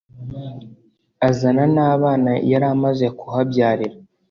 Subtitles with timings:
[1.27, 3.95] azana n'abana yari amaze kuhabyarira.